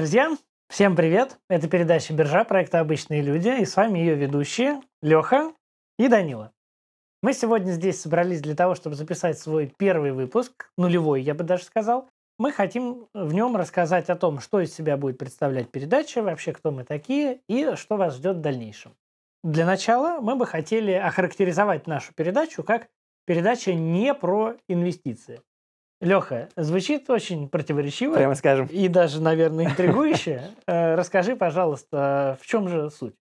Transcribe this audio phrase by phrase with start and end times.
[0.00, 0.34] Друзья,
[0.70, 1.36] всем привет!
[1.50, 5.52] Это передача «Биржа» проекта «Обычные люди» и с вами ее ведущие Леха
[5.98, 6.52] и Данила.
[7.22, 11.64] Мы сегодня здесь собрались для того, чтобы записать свой первый выпуск, нулевой, я бы даже
[11.64, 12.08] сказал.
[12.38, 16.70] Мы хотим в нем рассказать о том, что из себя будет представлять передача, вообще кто
[16.70, 18.94] мы такие и что вас ждет в дальнейшем.
[19.44, 22.88] Для начала мы бы хотели охарактеризовать нашу передачу как
[23.26, 25.42] передача не про инвестиции.
[26.00, 28.14] Леха, звучит очень противоречиво.
[28.14, 28.66] Прямо скажем.
[28.66, 30.42] И даже, наверное, интригующе.
[30.66, 33.14] Э, расскажи, пожалуйста, в чем же суть?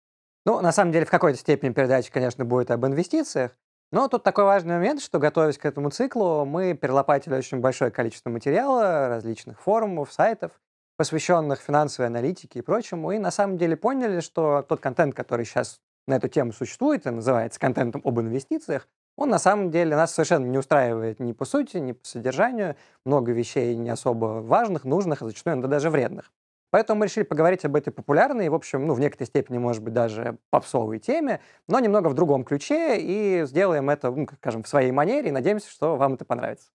[0.46, 3.52] Ну, на самом деле, в какой-то степени передача, конечно, будет об инвестициях.
[3.92, 8.30] Но тут такой важный момент, что, готовясь к этому циклу, мы перелопатили очень большое количество
[8.30, 10.52] материала, различных форумов, сайтов,
[10.98, 15.80] посвященных финансовой аналитике и прочему, и на самом деле поняли, что тот контент, который сейчас
[16.06, 20.46] на эту тему существует и называется контентом об инвестициях, он на самом деле нас совершенно
[20.46, 22.76] не устраивает ни по сути, ни по содержанию.
[23.04, 26.32] Много вещей не особо важных, нужных, а зачастую иногда даже вредных.
[26.70, 29.94] Поэтому мы решили поговорить об этой популярной, в общем, ну, в некоторой степени, может быть,
[29.94, 34.92] даже попсовой теме, но немного в другом ключе, и сделаем это, ну, скажем, в своей
[34.92, 36.70] манере, и надеемся, что вам это понравится.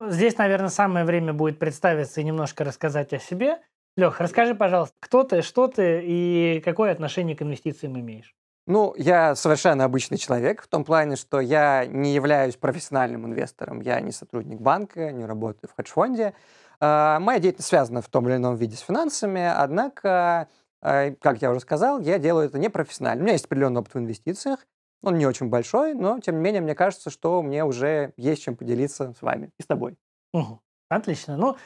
[0.00, 3.58] Здесь, наверное, самое время будет представиться и немножко рассказать о себе.
[3.96, 8.34] Лех, расскажи, пожалуйста, кто ты, что ты и какое отношение к инвестициям имеешь?
[8.66, 14.00] Ну, я совершенно обычный человек в том плане, что я не являюсь профессиональным инвестором, я
[14.00, 16.34] не сотрудник банка, не работаю в хедж-фонде.
[16.80, 20.48] А, моя деятельность связана в том или ином виде с финансами, однако,
[20.82, 23.22] а, как я уже сказал, я делаю это непрофессионально.
[23.22, 24.66] У меня есть определенный опыт в инвестициях,
[25.02, 28.56] он не очень большой, но, тем не менее, мне кажется, что мне уже есть чем
[28.56, 29.96] поделиться с вами и с тобой.
[30.32, 30.60] Угу.
[30.88, 31.36] Отлично.
[31.36, 31.56] Ну,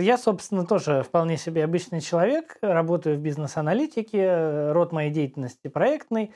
[0.00, 6.32] я, собственно, тоже вполне себе обычный человек, работаю в бизнес-аналитике, род моей деятельности проектный.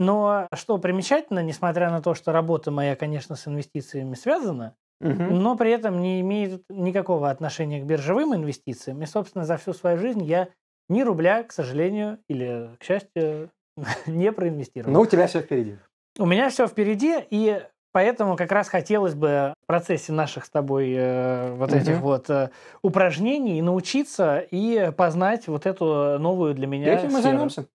[0.00, 5.12] Но что примечательно, несмотря на то, что работа моя, конечно, с инвестициями связана, угу.
[5.12, 9.02] но при этом не имеет никакого отношения к биржевым инвестициям.
[9.02, 10.48] И, собственно, за всю свою жизнь я
[10.88, 13.50] ни рубля, к сожалению, или, к счастью,
[14.06, 14.92] не проинвестировал.
[14.92, 15.78] Но у тебя все впереди.
[16.18, 17.62] У меня все впереди, и
[17.94, 21.78] Поэтому как раз хотелось бы в процессе наших с тобой э, вот угу.
[21.78, 22.50] этих вот э,
[22.82, 27.68] упражнений научиться и познать вот эту новую для меня Этим мы займемся.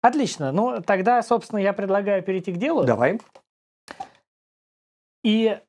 [0.00, 0.50] Отлично.
[0.50, 2.84] Ну, тогда, собственно, я предлагаю перейти к делу.
[2.84, 3.20] Давай.
[5.22, 5.60] И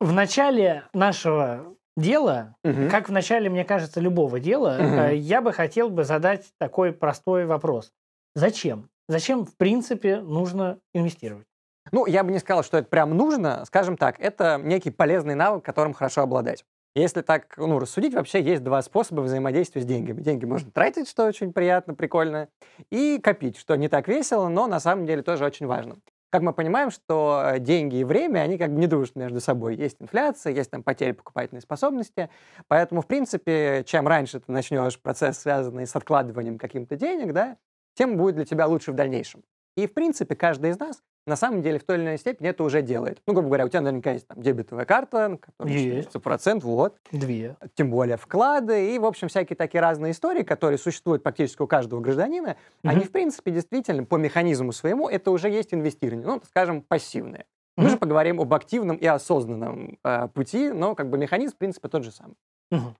[0.00, 2.90] в начале нашего дела, угу.
[2.90, 4.84] как в начале, мне кажется, любого дела, угу.
[4.84, 7.90] э, я бы хотел бы задать такой простой вопрос.
[8.34, 8.90] Зачем?
[9.08, 11.46] Зачем, в принципе, нужно инвестировать?
[11.92, 13.64] Ну, я бы не сказал, что это прям нужно.
[13.66, 16.64] Скажем так, это некий полезный навык, которым хорошо обладать.
[16.94, 20.20] Если так ну, рассудить, вообще есть два способа взаимодействия с деньгами.
[20.20, 22.48] Деньги можно тратить, что очень приятно, прикольно,
[22.90, 25.96] и копить, что не так весело, но на самом деле тоже очень важно.
[26.30, 29.76] Как мы понимаем, что э, деньги и время, они как бы не дружат между собой.
[29.76, 32.28] Есть инфляция, есть там потеря покупательной способности.
[32.66, 37.56] Поэтому, в принципе, чем раньше ты начнешь процесс, связанный с откладыванием каких-то денег, да,
[37.94, 39.42] тем будет для тебя лучше в дальнейшем.
[39.76, 42.64] И, в принципе, каждый из нас на самом деле в той или иной степени это
[42.64, 43.20] уже делает.
[43.26, 46.96] Ну, грубо говоря, у тебя наверняка есть там дебетовая карта, которая есть процент, вот.
[47.12, 47.56] Две.
[47.74, 52.00] Тем более вклады и, в общем, всякие такие разные истории, которые существуют практически у каждого
[52.00, 52.92] гражданина, угу.
[52.92, 57.46] они, в принципе, действительно по механизму своему это уже есть инвестирование, ну, скажем, пассивные.
[57.76, 61.88] Мы же поговорим об активном и осознанном э, пути, но как бы механизм, в принципе,
[61.88, 62.36] тот же самый.
[62.70, 62.94] Угу.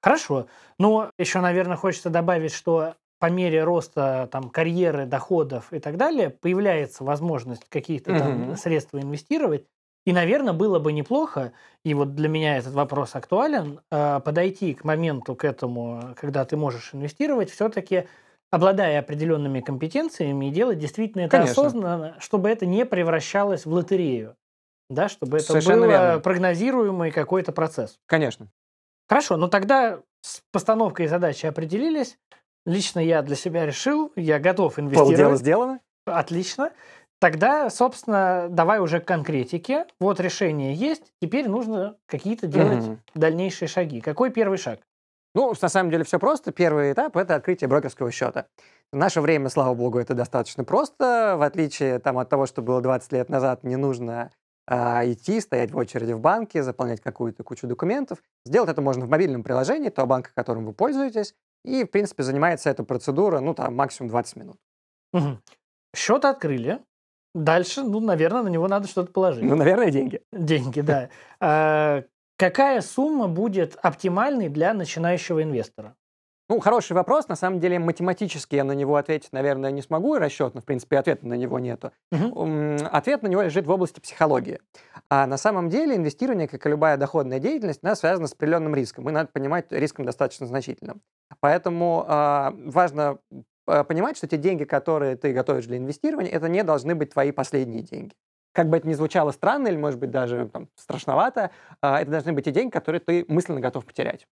[0.00, 0.46] Хорошо.
[0.78, 6.30] Но еще, наверное, хочется добавить, что по мере роста там, карьеры, доходов и так далее,
[6.30, 8.56] появляется возможность каких-то там mm-hmm.
[8.56, 9.66] средств инвестировать.
[10.06, 11.52] И, наверное, было бы неплохо,
[11.84, 16.56] и вот для меня этот вопрос актуален, э, подойти к моменту, к этому, когда ты
[16.56, 18.08] можешь инвестировать, все-таки
[18.50, 21.52] обладая определенными компетенциями и делать действительно это Конечно.
[21.52, 24.34] осознанно, чтобы это не превращалось в лотерею,
[24.88, 26.20] да, чтобы это Совершенно был верно.
[26.20, 27.98] прогнозируемый какой-то процесс.
[28.06, 28.48] Конечно.
[29.06, 32.18] Хорошо, но тогда с постановкой задачи определились.
[32.66, 35.16] Лично я для себя решил, я готов инвестировать.
[35.16, 35.80] Полдела сделано?
[36.04, 36.72] Отлично.
[37.20, 39.86] Тогда, собственно, давай уже к конкретике.
[40.00, 42.98] Вот решение есть, теперь нужно какие-то делать mm-hmm.
[43.14, 44.00] дальнейшие шаги.
[44.00, 44.80] Какой первый шаг?
[45.34, 46.50] Ну, на самом деле все просто.
[46.50, 48.46] Первый этап– это открытие брокерского счета.
[48.90, 51.36] В наше время, слава богу, это достаточно просто.
[51.38, 54.30] В отличие там, от того, что было 20 лет назад, не нужно
[54.66, 58.18] а, идти, стоять в очереди в банке, заполнять какую-то кучу документов.
[58.44, 61.34] Сделать это можно в мобильном приложении, того банка, которым вы пользуетесь.
[61.64, 64.56] И, в принципе, занимается эта процедура, ну, там, максимум 20 минут.
[65.12, 65.38] Угу.
[65.94, 66.80] Счет открыли.
[67.34, 69.44] Дальше, ну, наверное, на него надо что-то положить.
[69.44, 70.22] Ну, наверное, деньги.
[70.32, 71.10] Деньги, да.
[71.40, 72.04] А,
[72.36, 75.96] какая сумма будет оптимальной для начинающего инвестора?
[76.50, 77.28] Ну, хороший вопрос.
[77.28, 80.98] На самом деле, математически я на него ответить, наверное, не смогу, и расчетно, в принципе,
[80.98, 81.92] ответа на него нету.
[82.10, 82.88] Угу.
[82.90, 84.58] Ответ на него лежит в области психологии.
[85.08, 89.08] А на самом деле инвестирование, как и любая доходная деятельность, она связана с определенным риском.
[89.08, 91.02] И надо понимать, риском достаточно значительным.
[91.38, 93.18] Поэтому э, важно
[93.64, 97.84] понимать, что те деньги, которые ты готовишь для инвестирования, это не должны быть твои последние
[97.84, 98.12] деньги.
[98.52, 102.32] Как бы это ни звучало странно или, может быть, даже там, страшновато, э, это должны
[102.32, 104.26] быть те деньги, которые ты мысленно готов потерять.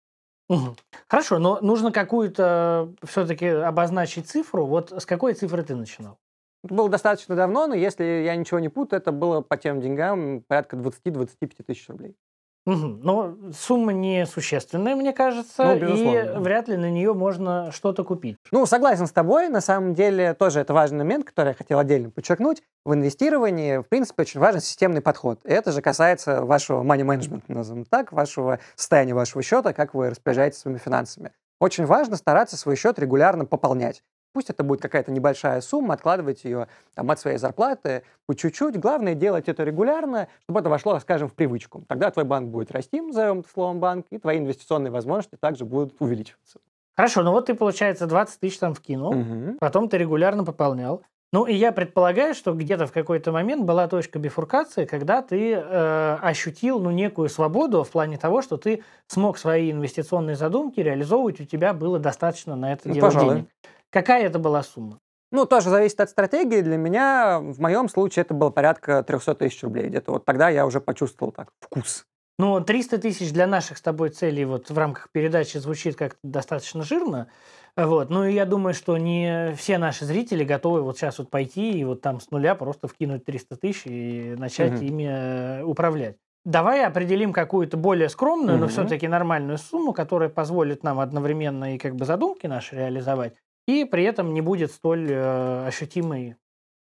[0.49, 0.77] Угу.
[1.09, 4.67] Хорошо, но нужно какую-то все-таки обозначить цифру.
[4.67, 6.19] Вот с какой цифры ты начинал?
[6.63, 10.43] Это было достаточно давно, но если я ничего не путаю, это было по тем деньгам
[10.43, 12.17] порядка 20-25 тысяч рублей.
[12.67, 12.99] Угу.
[13.03, 18.39] Но сумма несущественная, мне кажется, ну, и вряд ли на нее можно что-то купить.
[18.51, 19.49] Ну, согласен с тобой.
[19.49, 22.63] На самом деле, тоже это важный момент, который я хотел отдельно подчеркнуть.
[22.85, 25.41] В инвестировании, в принципе, очень важен системный подход.
[25.45, 30.11] И это же касается вашего money management, назовем так, вашего состояния вашего счета, как вы
[30.11, 31.33] распоряжаетесь своими финансами.
[31.61, 34.03] Очень важно стараться свой счет регулярно пополнять.
[34.35, 38.79] Пусть это будет какая-то небольшая сумма, откладывать ее там, от своей зарплаты по чуть-чуть.
[38.81, 41.85] Главное делать это регулярно, чтобы это вошло, скажем, в привычку.
[41.87, 45.95] Тогда твой банк будет расти, назовем это словом банк, и твои инвестиционные возможности также будут
[46.01, 46.59] увеличиваться.
[46.97, 49.57] Хорошо, ну вот ты, получается, 20 тысяч там вкинул, угу.
[49.61, 51.03] потом ты регулярно пополнял.
[51.33, 56.19] Ну, и я предполагаю, что где-то в какой-то момент была точка бифуркации, когда ты э,
[56.23, 61.45] ощутил ну, некую свободу в плане того, что ты смог свои инвестиционные задумки реализовывать, у
[61.45, 63.35] тебя было достаточно на это ну, дело пожалуй.
[63.35, 63.49] денег.
[63.95, 64.99] Какая это была сумма?
[65.31, 66.63] Ну, тоже зависит от стратегии.
[66.63, 69.87] Для меня, в моем случае, это было порядка 300 тысяч рублей.
[69.87, 72.05] Где-то вот тогда я уже почувствовал так вкус.
[72.37, 76.83] Ну, 300 тысяч для наших с тобой целей вот в рамках передачи звучит как достаточно
[76.83, 77.29] жирно.
[77.77, 78.11] Вот.
[78.11, 81.85] Ну, и я думаю, что не все наши зрители готовы вот сейчас вот пойти и
[81.85, 84.85] вот там с нуля просто вкинуть 300 тысяч и начать угу.
[84.85, 86.17] ими э, управлять.
[86.45, 88.65] Давай определим какую-то более скромную, угу.
[88.65, 93.35] но все-таки нормальную сумму, которая позволит нам одновременно и как бы задумки наши реализовать,
[93.67, 96.37] и при этом не будет столь э, ощутимой.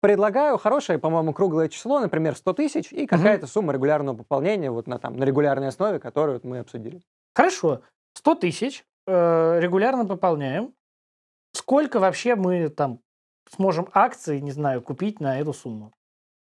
[0.02, 3.52] Предлагаю хорошее, по-моему, круглое число, например, 100 тысяч, и какая-то угу.
[3.52, 7.02] сумма регулярного пополнения вот на, там, на регулярной основе, которую мы обсудили.
[7.34, 7.82] Хорошо.
[8.16, 10.74] 100 тысяч э, регулярно пополняем.
[11.54, 13.00] Сколько вообще мы там
[13.50, 15.94] сможем акций, не знаю, купить на эту сумму?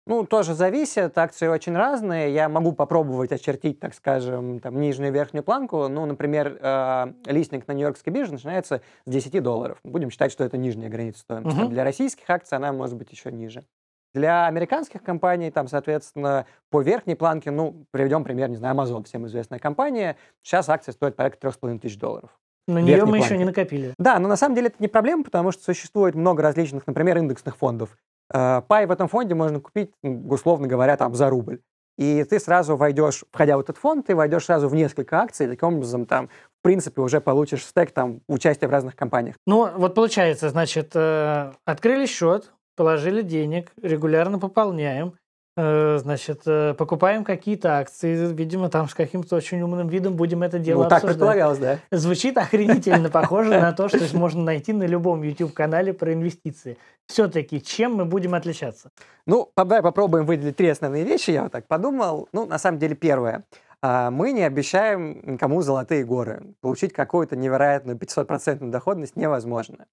[0.06, 2.32] Ну, тоже зависит, акции очень разные.
[2.34, 5.88] Я могу попробовать очертить, так скажем, там, нижнюю и верхнюю планку.
[5.88, 9.78] Ну, например, э, листинг на Нью-Йоркской бирже начинается с 10 долларов.
[9.82, 11.58] Будем считать, что это нижняя граница стоимости.
[11.58, 11.68] Uh-huh.
[11.68, 13.64] Для российских акций она может быть еще ниже.
[14.12, 19.26] Для американских компаний, там, соответственно, по верхней планке, ну, приведем пример, не знаю, Amazon, всем
[19.26, 20.16] известная компания.
[20.42, 22.30] Сейчас акция стоит порядка 3,5 тысяч долларов.
[22.68, 23.24] На нее мы планки.
[23.24, 23.94] еще не накопили.
[23.98, 27.56] Да, но на самом деле это не проблема, потому что существует много различных, например, индексных
[27.56, 27.96] фондов.
[28.32, 31.60] Э, пай в этом фонде можно купить, условно говоря, там за рубль.
[31.96, 35.76] И ты сразу войдешь, входя в этот фонд, ты войдешь сразу в несколько акций, таким
[35.76, 39.36] образом там, в принципе, уже получишь стек там участия в разных компаниях.
[39.46, 45.14] Ну, вот получается, значит, э, открыли счет, положили денег, регулярно пополняем,
[45.56, 50.82] значит, э, покупаем какие-то акции, видимо, там с каким-то очень умным видом будем это дело
[50.82, 51.78] ну, так предполагалось, да.
[51.92, 56.76] Звучит охренительно похоже на то, что можно найти на любом YouTube-канале про инвестиции.
[57.06, 58.90] Все-таки чем мы будем отличаться?
[59.26, 62.28] Ну, давай попробуем выделить три основные вещи, я вот так подумал.
[62.32, 63.44] Ну, на самом деле, первое.
[63.80, 66.54] А, мы не обещаем никому золотые горы.
[66.62, 69.86] Получить какую-то невероятную 500% доходность невозможно.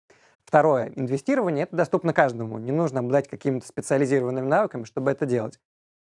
[0.46, 0.92] Второе.
[0.96, 2.58] Инвестирование– это доступно каждому.
[2.58, 5.60] Не нужно обладать какими-то специализированными навыками, чтобы это делать.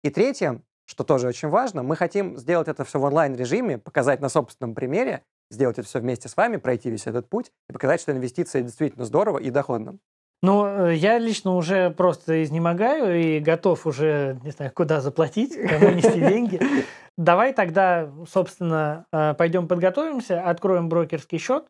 [0.02, 4.28] И третье, что тоже очень важно, мы хотим сделать это все в онлайн-режиме, показать на
[4.28, 8.12] собственном примере, сделать это все вместе с вами, пройти весь этот путь и показать, что
[8.12, 9.98] инвестиции действительно здорово и доходно.
[10.42, 15.88] Ну, э, я лично уже просто изнемогаю и готов уже, не знаю, куда заплатить, кому
[15.90, 16.60] нести деньги.
[17.16, 21.66] Давай тогда, собственно, э, пойдем подготовимся, откроем брокерский счет,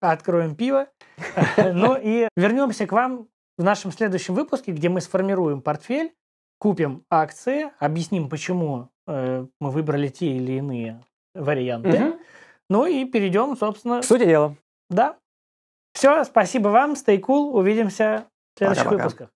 [0.00, 0.86] откроем пиво,
[1.56, 6.12] ну и вернемся к вам в нашем следующем выпуске, где мы сформируем портфель,
[6.60, 11.02] купим акции, объясним, почему э, мы выбрали те или иные
[11.34, 12.18] варианты.
[12.70, 14.00] Ну и перейдем, собственно...
[14.00, 14.54] К сути дела.
[14.90, 15.16] Да,
[15.98, 19.02] все, спасибо вам, stay cool, увидимся в следующих Пока-пока.
[19.04, 19.30] выпусках.